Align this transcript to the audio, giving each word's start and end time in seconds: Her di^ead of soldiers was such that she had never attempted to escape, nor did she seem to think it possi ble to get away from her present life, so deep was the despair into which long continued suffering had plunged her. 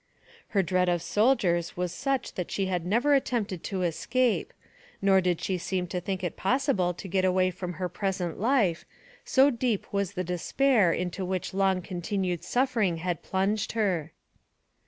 Her 0.47 0.63
di^ead 0.63 0.91
of 0.91 0.99
soldiers 1.03 1.77
was 1.77 1.93
such 1.93 2.33
that 2.33 2.49
she 2.49 2.65
had 2.65 2.87
never 2.87 3.13
attempted 3.13 3.63
to 3.65 3.83
escape, 3.83 4.51
nor 4.99 5.21
did 5.21 5.39
she 5.39 5.59
seem 5.59 5.85
to 5.89 6.01
think 6.01 6.23
it 6.23 6.35
possi 6.35 6.75
ble 6.75 6.95
to 6.95 7.07
get 7.07 7.23
away 7.23 7.51
from 7.51 7.73
her 7.73 7.87
present 7.87 8.39
life, 8.39 8.83
so 9.23 9.51
deep 9.51 9.85
was 9.93 10.13
the 10.13 10.23
despair 10.23 10.91
into 10.91 11.23
which 11.23 11.53
long 11.53 11.83
continued 11.83 12.43
suffering 12.43 12.97
had 12.97 13.21
plunged 13.21 13.73
her. 13.73 14.11